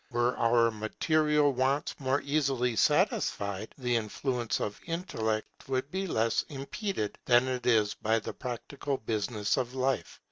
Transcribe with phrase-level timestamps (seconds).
[0.09, 7.19] Were our material wants more easily satisfied, the influence of intellect would be less impeded
[7.25, 10.19] than it is by the practical business of life.